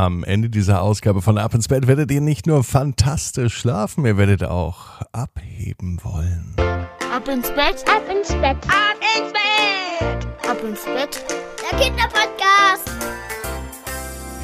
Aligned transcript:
Am 0.00 0.24
Ende 0.24 0.48
dieser 0.48 0.80
Ausgabe 0.80 1.20
von 1.20 1.36
Ab 1.36 1.52
ins 1.52 1.68
Bett 1.68 1.86
werdet 1.86 2.10
ihr 2.10 2.22
nicht 2.22 2.46
nur 2.46 2.64
fantastisch 2.64 3.54
schlafen, 3.54 4.06
ihr 4.06 4.16
werdet 4.16 4.42
auch 4.42 5.02
abheben 5.12 5.98
wollen. 6.02 6.56
Ab 7.14 7.28
ins 7.28 7.50
Bett, 7.50 7.84
ab 7.86 8.02
ins 8.10 8.28
Bett, 8.28 8.56
ab 8.66 8.96
ins 9.14 9.30
Bett, 9.30 10.26
ab 10.48 10.56
ins 10.66 10.84
Bett. 10.84 11.22
Der 11.70 11.78
Kinderpodcast. 11.78 12.89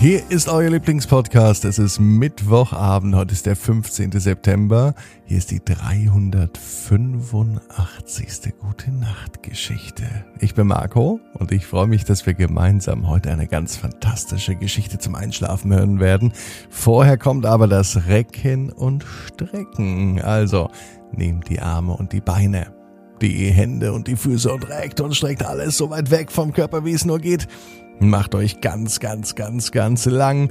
Hier 0.06 0.22
ist 0.28 0.48
euer 0.48 0.70
Lieblingspodcast. 0.70 1.64
Es 1.64 1.80
ist 1.80 1.98
Mittwochabend. 1.98 3.16
Heute 3.16 3.32
ist 3.32 3.44
der 3.44 3.56
15. 3.56 4.12
September. 4.12 4.94
Hier 5.24 5.38
ist 5.38 5.50
die 5.50 5.60
385. 5.64 8.54
Gute 8.60 8.92
Nacht 8.92 9.42
Geschichte. 9.42 10.04
Ich 10.38 10.54
bin 10.54 10.68
Marco 10.68 11.18
und 11.34 11.50
ich 11.50 11.66
freue 11.66 11.88
mich, 11.88 12.04
dass 12.04 12.24
wir 12.24 12.34
gemeinsam 12.34 13.08
heute 13.08 13.32
eine 13.32 13.48
ganz 13.48 13.74
fantastische 13.74 14.54
Geschichte 14.54 15.00
zum 15.00 15.16
Einschlafen 15.16 15.74
hören 15.74 15.98
werden. 15.98 16.32
Vorher 16.70 17.18
kommt 17.18 17.44
aber 17.44 17.66
das 17.66 18.06
Recken 18.06 18.70
und 18.70 19.04
Strecken. 19.26 20.22
Also 20.22 20.70
nehmt 21.10 21.48
die 21.48 21.58
Arme 21.58 21.94
und 21.94 22.12
die 22.12 22.20
Beine 22.20 22.76
die 23.20 23.50
Hände 23.50 23.92
und 23.92 24.08
die 24.08 24.16
Füße 24.16 24.52
und 24.52 24.68
reckt 24.68 25.00
und 25.00 25.16
streckt 25.16 25.44
alles 25.44 25.76
so 25.76 25.90
weit 25.90 26.10
weg 26.10 26.30
vom 26.30 26.52
Körper, 26.52 26.84
wie 26.84 26.92
es 26.92 27.04
nur 27.04 27.18
geht. 27.18 27.48
Macht 27.98 28.34
euch 28.34 28.60
ganz, 28.60 29.00
ganz, 29.00 29.34
ganz, 29.34 29.72
ganz 29.72 30.06
lang 30.06 30.50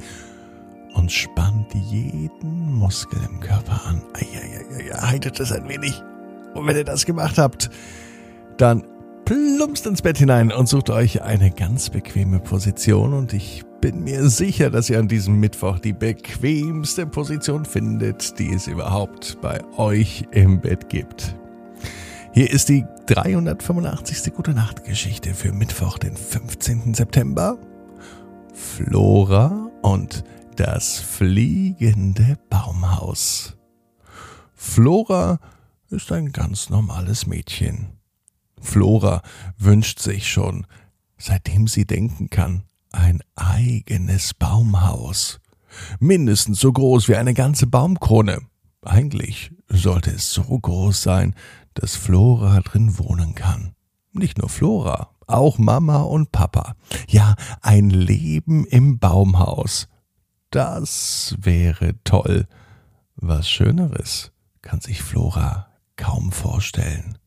und 0.94 1.12
spannt 1.12 1.74
jeden 1.74 2.74
Muskel 2.74 3.20
im 3.30 3.40
Körper 3.40 3.82
an. 3.86 4.02
Eieieiei, 4.14 4.92
haltet 4.96 5.40
es 5.40 5.52
ein 5.52 5.68
wenig. 5.68 6.02
Und 6.54 6.68
wenn 6.68 6.76
ihr 6.76 6.86
das 6.86 7.06
gemacht 7.06 7.38
habt, 7.38 7.70
dann 8.58 8.84
plumpst 9.26 9.86
ins 9.86 10.02
Bett 10.02 10.18
hinein 10.18 10.52
und 10.52 10.68
sucht 10.68 10.90
euch 10.90 11.22
eine 11.22 11.52
ganz 11.52 11.90
bequeme 11.90 12.40
Position 12.40 13.14
und 13.14 13.34
ich 13.34 13.64
bin 13.82 14.04
mir 14.04 14.30
sicher, 14.30 14.70
dass 14.70 14.90
ihr 14.90 14.98
an 14.98 15.08
diesem 15.08 15.40
Mittwoch 15.40 15.80
die 15.80 15.94
bequemste 15.94 17.06
Position 17.06 17.66
findet, 17.66 18.40
die 18.40 18.52
es 18.54 18.68
überhaupt 18.68 19.38
bei 19.42 19.60
euch 19.78 20.26
im 20.32 20.62
Bett 20.62 20.90
gibt. 20.90 21.36
Hier 22.36 22.52
ist 22.52 22.68
die 22.68 22.84
385. 23.06 24.34
Gute 24.34 24.52
Nacht 24.52 24.84
Geschichte 24.84 25.34
für 25.34 25.54
Mittwoch, 25.54 25.98
den 25.98 26.18
15. 26.18 26.94
September. 26.94 27.58
Flora 28.54 29.72
und 29.82 30.26
das 30.58 31.00
fliegende 31.00 32.38
Baumhaus. 32.50 33.56
Flora 34.54 35.40
ist 35.90 36.12
ein 36.12 36.34
ganz 36.34 36.70
normales 36.70 37.26
Mädchen. 37.26 38.00
Flora 38.60 39.22
wünscht 39.58 40.00
sich 40.00 40.30
schon, 40.30 40.68
seitdem 41.18 41.68
sie 41.68 41.86
denken 41.86 42.30
kann, 42.30 42.64
ein 42.92 43.22
eigenes 43.36 44.34
Baumhaus. 44.34 45.40
Mindestens 46.02 46.60
so 46.60 46.74
groß 46.74 47.08
wie 47.08 47.16
eine 47.16 47.34
ganze 47.34 47.66
Baumkrone. 47.66 48.42
Eigentlich 48.82 49.52
sollte 49.70 50.12
es 50.12 50.32
so 50.32 50.44
groß 50.44 51.02
sein, 51.02 51.34
dass 51.76 51.96
Flora 51.96 52.62
drin 52.62 52.98
wohnen 52.98 53.36
kann. 53.36 53.76
Nicht 54.12 54.38
nur 54.38 54.50
Flora, 54.50 55.12
auch 55.28 55.58
Mama 55.58 56.02
und 56.02 56.32
Papa. 56.32 56.76
Ja, 57.08 57.36
ein 57.62 57.90
Leben 57.90 58.66
im 58.66 58.98
Baumhaus. 58.98 59.88
Das 60.50 61.36
wäre 61.40 61.96
toll. 62.04 62.48
Was 63.16 63.50
Schöneres 63.50 64.32
kann 64.62 64.82
sich 64.82 65.04
Flora 65.04 65.68
kaum 65.96 66.32
vorstellen. 66.32 67.18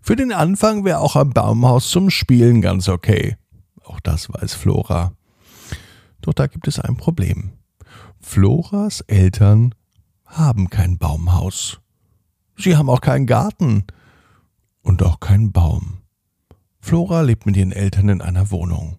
Für 0.00 0.16
den 0.16 0.32
Anfang 0.32 0.84
wäre 0.84 1.00
auch 1.00 1.16
ein 1.16 1.30
Baumhaus 1.30 1.90
zum 1.90 2.10
Spielen 2.10 2.60
ganz 2.60 2.88
okay. 2.88 3.36
Auch 3.84 4.00
das 4.00 4.28
weiß 4.32 4.54
Flora. 4.54 5.12
Doch 6.20 6.34
da 6.34 6.46
gibt 6.46 6.68
es 6.68 6.78
ein 6.78 6.96
Problem. 6.96 7.52
Floras 8.20 9.00
Eltern 9.02 9.74
haben 10.24 10.70
kein 10.70 10.98
Baumhaus. 10.98 11.80
Sie 12.56 12.76
haben 12.76 12.90
auch 12.90 13.00
keinen 13.00 13.26
Garten 13.26 13.84
und 14.82 15.02
auch 15.02 15.20
keinen 15.20 15.52
Baum. 15.52 15.98
Flora 16.80 17.22
lebt 17.22 17.46
mit 17.46 17.56
ihren 17.56 17.72
Eltern 17.72 18.08
in 18.08 18.22
einer 18.22 18.50
Wohnung. 18.50 18.96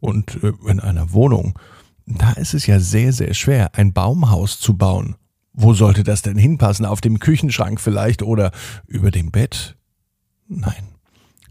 Und 0.00 0.42
äh, 0.42 0.52
in 0.68 0.80
einer 0.80 1.12
Wohnung, 1.12 1.58
da 2.06 2.32
ist 2.32 2.54
es 2.54 2.66
ja 2.66 2.78
sehr, 2.78 3.12
sehr 3.12 3.34
schwer, 3.34 3.74
ein 3.74 3.92
Baumhaus 3.92 4.60
zu 4.60 4.76
bauen. 4.76 5.16
Wo 5.52 5.74
sollte 5.74 6.04
das 6.04 6.22
denn 6.22 6.38
hinpassen? 6.38 6.86
Auf 6.86 7.00
dem 7.00 7.18
Küchenschrank 7.18 7.80
vielleicht 7.80 8.22
oder 8.22 8.52
über 8.86 9.10
dem 9.10 9.30
Bett? 9.30 9.76
Nein, 10.46 10.88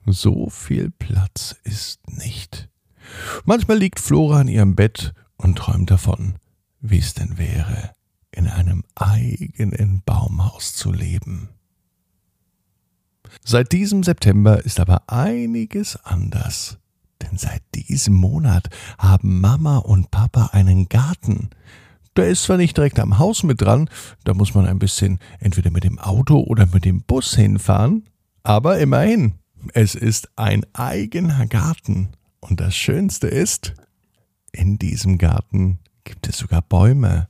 so 0.05 0.49
viel 0.49 0.91
Platz 0.91 1.55
ist 1.63 1.99
nicht. 2.07 2.69
Manchmal 3.45 3.77
liegt 3.77 3.99
Flora 3.99 4.41
in 4.41 4.47
ihrem 4.47 4.75
Bett 4.75 5.13
und 5.35 5.57
träumt 5.57 5.91
davon, 5.91 6.35
wie 6.79 6.99
es 6.99 7.13
denn 7.13 7.38
wäre, 7.38 7.91
in 8.37 8.47
einem 8.47 8.83
eigenen 8.95 10.03
Baumhaus 10.05 10.73
zu 10.73 10.91
leben. 10.91 11.49
Seit 13.43 13.71
diesem 13.71 14.03
September 14.03 14.63
ist 14.63 14.79
aber 14.79 15.03
einiges 15.07 15.97
anders. 16.05 16.77
Denn 17.21 17.37
seit 17.37 17.63
diesem 17.73 18.13
Monat 18.13 18.69
haben 18.99 19.41
Mama 19.41 19.79
und 19.79 20.11
Papa 20.11 20.51
einen 20.53 20.87
Garten. 20.87 21.49
Der 22.15 22.29
ist 22.29 22.43
zwar 22.43 22.57
nicht 22.57 22.77
direkt 22.77 22.99
am 22.99 23.17
Haus 23.17 23.43
mit 23.43 23.61
dran, 23.61 23.89
da 24.23 24.33
muss 24.33 24.53
man 24.53 24.67
ein 24.67 24.79
bisschen 24.79 25.19
entweder 25.39 25.71
mit 25.71 25.83
dem 25.83 25.99
Auto 25.99 26.39
oder 26.39 26.67
mit 26.67 26.85
dem 26.85 27.01
Bus 27.01 27.35
hinfahren, 27.35 28.05
aber 28.43 28.79
immerhin, 28.79 29.33
es 29.73 29.95
ist 29.95 30.29
ein 30.35 30.65
eigener 30.73 31.47
Garten. 31.47 32.09
Und 32.39 32.59
das 32.59 32.75
Schönste 32.75 33.27
ist, 33.27 33.73
in 34.51 34.77
diesem 34.77 35.17
Garten 35.17 35.79
gibt 36.03 36.27
es 36.27 36.37
sogar 36.37 36.61
Bäume. 36.61 37.27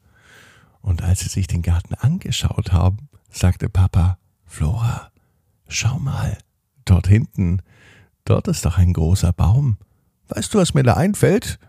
Und 0.88 1.02
als 1.02 1.20
sie 1.20 1.28
sich 1.28 1.48
den 1.48 1.64
Garten 1.64 1.96
angeschaut 1.96 2.72
haben, 2.72 3.09
sagte 3.30 3.68
Papa, 3.68 4.18
Flora, 4.46 5.12
schau 5.68 6.00
mal, 6.00 6.38
dort 6.86 7.08
hinten, 7.08 7.62
dort 8.24 8.48
ist 8.48 8.64
doch 8.64 8.78
ein 8.78 8.94
großer 8.94 9.34
Baum. 9.34 9.76
Weißt 10.30 10.53
du, 10.53 10.59
was 10.59 10.74
mir 10.74 10.84
da 10.84 10.94
einfällt? 10.94 11.59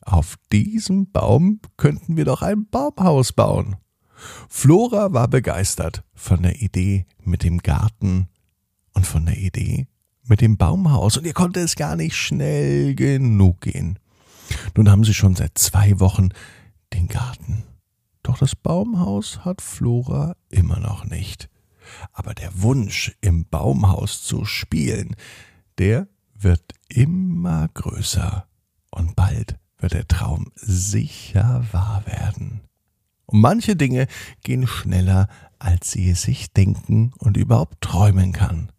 Auf 0.00 0.38
diesem 0.52 1.10
Baum 1.10 1.58
könnten 1.76 2.16
wir 2.16 2.24
doch 2.24 2.42
ein 2.42 2.68
Baumhaus 2.70 3.32
bauen. 3.32 3.74
Flora 4.48 5.12
war 5.12 5.26
begeistert 5.26 6.04
von 6.14 6.40
der 6.44 6.62
Idee 6.62 7.04
mit 7.24 7.42
dem 7.42 7.58
Garten 7.58 8.28
und 8.92 9.08
von 9.08 9.26
der 9.26 9.38
Idee 9.38 9.88
mit 10.22 10.40
dem 10.40 10.56
Baumhaus, 10.56 11.16
und 11.16 11.26
ihr 11.26 11.34
konnte 11.34 11.58
es 11.58 11.74
gar 11.74 11.96
nicht 11.96 12.14
schnell 12.14 12.94
genug 12.94 13.62
gehen. 13.62 13.98
Nun 14.76 14.88
haben 14.88 15.02
sie 15.02 15.14
schon 15.14 15.34
seit 15.34 15.58
zwei 15.58 15.98
Wochen 15.98 16.28
den 16.92 17.08
Garten. 17.08 17.64
Doch 18.22 18.38
das 18.38 18.54
Baumhaus 18.54 19.44
hat 19.44 19.60
Flora 19.60 20.36
immer 20.48 20.78
noch 20.78 21.04
nicht. 21.04 21.48
Aber 22.12 22.34
der 22.34 22.62
Wunsch, 22.62 23.16
im 23.20 23.46
Baumhaus 23.46 24.22
zu 24.22 24.44
spielen, 24.44 25.16
der 25.78 26.06
wird 26.34 26.72
immer 26.88 27.68
größer. 27.74 28.46
Und 28.90 29.16
bald 29.16 29.58
wird 29.78 29.94
der 29.94 30.06
Traum 30.06 30.52
sicher 30.54 31.66
wahr 31.72 32.04
werden. 32.06 32.60
Und 33.26 33.40
manche 33.40 33.76
Dinge 33.76 34.06
gehen 34.42 34.66
schneller, 34.66 35.28
als 35.58 35.92
sie 35.92 36.10
es 36.10 36.22
sich 36.22 36.52
denken 36.52 37.12
und 37.18 37.36
überhaupt 37.36 37.80
träumen 37.80 38.32
kann. 38.32 38.70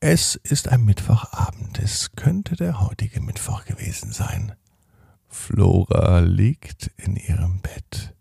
Es 0.00 0.34
ist 0.34 0.68
ein 0.68 0.84
Mittwochabend. 0.84 1.78
Es 1.78 2.12
könnte 2.16 2.56
der 2.56 2.80
heutige 2.80 3.20
Mittwoch 3.20 3.64
gewesen 3.64 4.12
sein. 4.12 4.52
Flora 5.28 6.20
liegt 6.20 6.90
in 6.96 7.16
ihrem 7.16 7.60
Bett. 7.60 8.11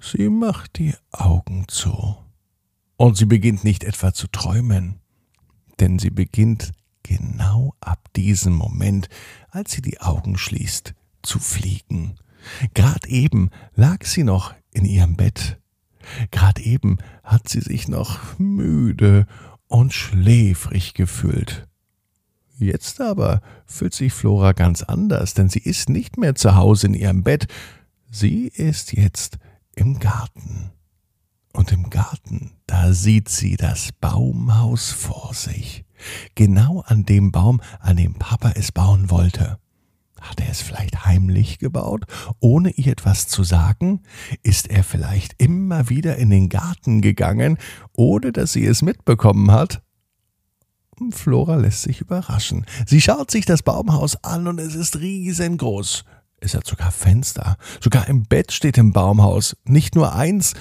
Sie 0.00 0.30
macht 0.30 0.78
die 0.78 0.94
Augen 1.12 1.66
zu. 1.68 2.16
Und 2.96 3.16
sie 3.16 3.26
beginnt 3.26 3.64
nicht 3.64 3.84
etwa 3.84 4.14
zu 4.14 4.28
träumen, 4.28 5.00
denn 5.78 5.98
sie 5.98 6.10
beginnt 6.10 6.72
genau 7.02 7.74
ab 7.80 8.08
diesem 8.16 8.54
Moment, 8.54 9.08
als 9.50 9.72
sie 9.72 9.82
die 9.82 10.00
Augen 10.00 10.38
schließt, 10.38 10.94
zu 11.22 11.38
fliegen. 11.38 12.14
Grad 12.74 13.06
eben 13.06 13.50
lag 13.74 14.04
sie 14.04 14.24
noch 14.24 14.54
in 14.72 14.86
ihrem 14.86 15.16
Bett. 15.16 15.58
Grad 16.32 16.58
eben 16.58 16.98
hat 17.22 17.48
sie 17.48 17.60
sich 17.60 17.86
noch 17.86 18.38
müde 18.38 19.26
und 19.68 19.92
schläfrig 19.92 20.94
gefühlt. 20.94 21.68
Jetzt 22.58 23.00
aber 23.00 23.42
fühlt 23.66 23.94
sich 23.94 24.12
Flora 24.12 24.52
ganz 24.52 24.82
anders, 24.82 25.34
denn 25.34 25.48
sie 25.50 25.60
ist 25.60 25.88
nicht 25.88 26.16
mehr 26.16 26.34
zu 26.34 26.54
Hause 26.56 26.88
in 26.88 26.94
ihrem 26.94 27.22
Bett, 27.22 27.48
sie 28.10 28.48
ist 28.48 28.92
jetzt 28.92 29.38
im 29.80 29.98
Garten. 29.98 30.72
Und 31.54 31.72
im 31.72 31.88
Garten, 31.88 32.52
da 32.66 32.92
sieht 32.92 33.30
sie 33.30 33.56
das 33.56 33.90
Baumhaus 33.98 34.90
vor 34.90 35.32
sich. 35.32 35.84
Genau 36.34 36.82
an 36.86 37.06
dem 37.06 37.32
Baum, 37.32 37.62
an 37.80 37.96
dem 37.96 38.14
Papa 38.14 38.52
es 38.56 38.72
bauen 38.72 39.10
wollte. 39.10 39.58
Hat 40.20 40.38
er 40.38 40.50
es 40.50 40.60
vielleicht 40.60 41.06
heimlich 41.06 41.58
gebaut, 41.58 42.04
ohne 42.40 42.70
ihr 42.72 42.92
etwas 42.92 43.26
zu 43.26 43.42
sagen? 43.42 44.02
Ist 44.42 44.68
er 44.68 44.84
vielleicht 44.84 45.42
immer 45.42 45.88
wieder 45.88 46.16
in 46.16 46.28
den 46.28 46.50
Garten 46.50 47.00
gegangen, 47.00 47.56
ohne 47.94 48.32
dass 48.32 48.52
sie 48.52 48.66
es 48.66 48.82
mitbekommen 48.82 49.50
hat? 49.50 49.82
Flora 51.10 51.56
lässt 51.56 51.82
sich 51.82 52.02
überraschen. 52.02 52.66
Sie 52.84 53.00
schaut 53.00 53.30
sich 53.30 53.46
das 53.46 53.62
Baumhaus 53.62 54.22
an 54.22 54.46
und 54.46 54.60
es 54.60 54.74
ist 54.74 55.00
riesengroß. 55.00 56.04
Es 56.40 56.54
hat 56.54 56.66
sogar 56.66 56.90
Fenster. 56.90 57.56
Sogar 57.80 58.08
im 58.08 58.24
Bett 58.24 58.52
steht 58.52 58.78
im 58.78 58.92
Baumhaus. 58.92 59.56
Nicht 59.64 59.94
nur 59.94 60.14
eins, 60.14 60.54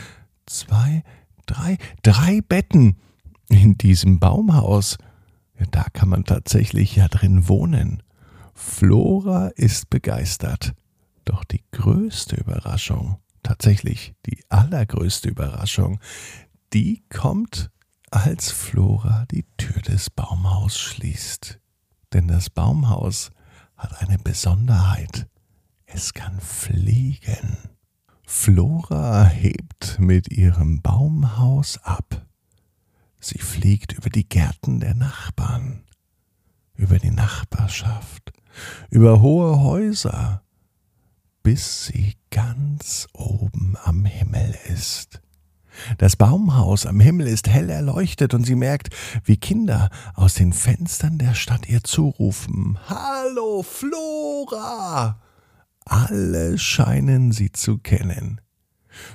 zwei, 0.46 1.04
drei, 1.46 1.78
drei 2.04 2.42
Betten 2.42 2.98
in 3.50 3.78
diesem 3.78 4.20
Baumhaus. 4.20 4.98
Ja, 5.58 5.66
da 5.72 5.86
kann 5.94 6.10
man 6.10 6.26
tatsächlich 6.26 6.96
ja 6.96 7.08
drin 7.08 7.48
wohnen. 7.48 8.04
Flora 8.54 9.48
ist 9.56 9.90
begeistert. 9.90 10.74
Doch 11.26 11.44
die 11.44 11.64
größte 11.72 12.36
Überraschung, 12.36 13.18
tatsächlich 13.44 14.14
die 14.26 14.44
allergrößte 14.50 15.30
Überraschung, 15.30 16.00
die 16.74 17.04
kommt, 17.10 17.70
als 18.12 18.52
Flora 18.52 19.26
die 19.32 19.46
Tür 19.58 19.82
des 19.82 20.10
Baumhaus 20.10 20.78
schließt. 20.78 21.60
Denn 22.14 22.28
das 22.28 22.50
Baumhaus 22.50 23.32
hat 23.78 24.02
eine 24.02 24.18
Besonderheit. 24.18 25.28
Es 25.92 26.14
kann 26.14 26.40
fliegen. 26.40 27.58
Flora 28.26 29.26
hebt 29.26 29.98
mit 30.00 30.32
ihrem 30.32 30.82
Baumhaus 30.82 31.80
ab. 31.84 32.26
Sie 33.20 33.40
fliegt 33.40 33.94
über 33.94 34.10
die 34.10 34.28
Gärten 34.28 34.80
der 34.80 34.94
Nachbarn, 34.94 35.84
über 36.76 37.00
die 37.00 37.10
Nachbarschaft, 37.10 38.32
über 38.92 39.22
hohe 39.22 39.60
Häuser, 39.62 40.44
bis 41.42 41.88
sie 41.88 42.16
ganz 42.30 43.08
oben 43.14 43.76
am 43.84 44.06
Himmel 44.06 44.56
ist. 44.68 45.22
Das 45.98 46.16
Baumhaus 46.16 46.86
am 46.86 47.00
Himmel 47.00 47.28
ist 47.28 47.48
hell 47.48 47.70
erleuchtet 47.70 48.36
und 48.36 48.46
sie 48.46 48.56
merkt, 48.56 48.90
wie 49.24 49.38
Kinder 49.38 49.90
aus 50.14 50.36
den 50.36 50.54
Fenstern 50.54 51.18
der 51.18 51.34
Stadt 51.34 51.68
ihr 51.68 51.84
zurufen 51.84 52.78
Hallo 52.88 53.64
Flora. 53.64 55.20
Alle 55.90 56.60
scheinen 56.60 57.32
sie 57.32 57.52
zu 57.52 57.80
kennen. 57.80 58.42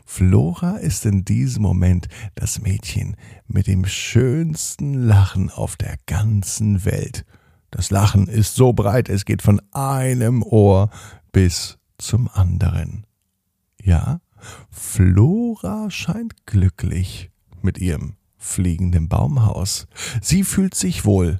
Flora 0.04 0.78
ist 0.78 1.06
in 1.06 1.24
diesem 1.24 1.62
Moment 1.62 2.08
das 2.34 2.60
Mädchen 2.60 3.16
mit 3.46 3.68
dem 3.68 3.86
schönsten 3.86 4.94
Lachen 4.94 5.50
auf 5.50 5.76
der 5.76 5.96
ganzen 6.06 6.84
Welt. 6.84 7.24
Das 7.70 7.90
Lachen 7.90 8.26
ist 8.26 8.56
so 8.56 8.72
breit, 8.72 9.08
es 9.08 9.24
geht 9.24 9.40
von 9.40 9.62
einem 9.70 10.42
Ohr 10.42 10.90
bis 11.30 11.78
zum 11.98 12.28
anderen. 12.28 13.06
Ja, 13.80 14.20
Flora 14.68 15.90
scheint 15.92 16.44
glücklich 16.44 17.30
mit 17.62 17.78
ihrem 17.78 18.16
fliegenden 18.36 19.08
Baumhaus. 19.08 19.86
Sie 20.20 20.42
fühlt 20.42 20.74
sich 20.74 21.04
wohl. 21.04 21.38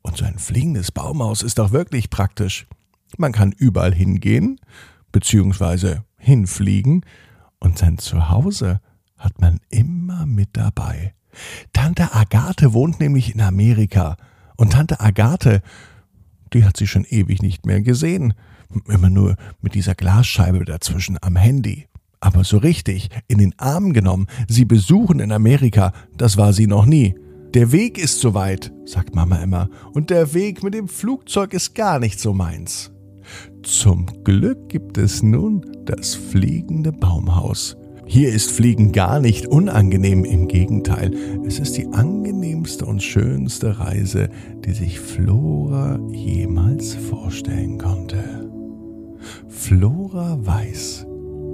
Und 0.00 0.16
so 0.16 0.24
ein 0.24 0.38
fliegendes 0.38 0.90
Baumhaus 0.90 1.42
ist 1.42 1.58
doch 1.58 1.70
wirklich 1.70 2.08
praktisch. 2.08 2.66
Man 3.18 3.32
kann 3.32 3.52
überall 3.52 3.94
hingehen, 3.94 4.60
beziehungsweise 5.12 6.04
hinfliegen, 6.16 7.04
und 7.58 7.78
sein 7.78 7.98
Zuhause 7.98 8.80
hat 9.18 9.40
man 9.40 9.60
immer 9.68 10.26
mit 10.26 10.50
dabei. 10.54 11.14
Tante 11.72 12.14
Agathe 12.14 12.72
wohnt 12.72 13.00
nämlich 13.00 13.34
in 13.34 13.40
Amerika, 13.40 14.16
und 14.56 14.72
Tante 14.72 15.00
Agathe, 15.00 15.62
die 16.52 16.64
hat 16.64 16.76
sie 16.76 16.86
schon 16.86 17.04
ewig 17.04 17.42
nicht 17.42 17.66
mehr 17.66 17.80
gesehen, 17.80 18.34
immer 18.88 19.10
nur 19.10 19.36
mit 19.60 19.74
dieser 19.74 19.94
Glasscheibe 19.94 20.64
dazwischen 20.64 21.16
am 21.20 21.36
Handy. 21.36 21.86
Aber 22.20 22.44
so 22.44 22.58
richtig 22.58 23.08
in 23.28 23.38
den 23.38 23.58
Arm 23.58 23.92
genommen, 23.92 24.26
sie 24.48 24.64
besuchen 24.64 25.20
in 25.20 25.32
Amerika, 25.32 25.92
das 26.16 26.36
war 26.36 26.52
sie 26.52 26.66
noch 26.66 26.84
nie. 26.84 27.14
Der 27.54 27.72
Weg 27.72 27.98
ist 27.98 28.20
so 28.20 28.34
weit, 28.34 28.72
sagt 28.84 29.14
Mama 29.14 29.36
immer, 29.36 29.70
und 29.92 30.10
der 30.10 30.34
Weg 30.34 30.62
mit 30.62 30.74
dem 30.74 30.88
Flugzeug 30.88 31.54
ist 31.54 31.74
gar 31.74 31.98
nicht 31.98 32.20
so 32.20 32.32
meins. 32.32 32.92
Zum 33.62 34.06
Glück 34.24 34.68
gibt 34.68 34.96
es 34.96 35.22
nun 35.22 35.64
das 35.84 36.14
fliegende 36.14 36.92
Baumhaus. 36.92 37.76
Hier 38.06 38.30
ist 38.30 38.50
Fliegen 38.50 38.90
gar 38.90 39.20
nicht 39.20 39.46
unangenehm, 39.46 40.24
im 40.24 40.48
Gegenteil, 40.48 41.12
es 41.46 41.58
ist 41.58 41.76
die 41.76 41.86
angenehmste 41.88 42.86
und 42.86 43.02
schönste 43.02 43.78
Reise, 43.78 44.30
die 44.64 44.72
sich 44.72 44.98
Flora 44.98 46.00
jemals 46.10 46.94
vorstellen 46.94 47.78
konnte. 47.78 48.50
Flora 49.48 50.38
weiß, 50.40 51.06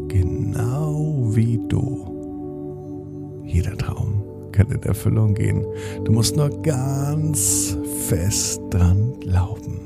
genau 0.09 1.26
wie 1.35 1.61
du. 1.69 3.43
Jeder 3.44 3.76
Traum 3.76 4.23
kann 4.52 4.70
in 4.70 4.82
Erfüllung 4.82 5.35
gehen. 5.35 5.67
Du 6.05 6.12
musst 6.12 6.37
nur 6.37 6.50
ganz 6.62 7.76
fest 8.09 8.61
dran 8.70 9.12
glauben. 9.20 9.86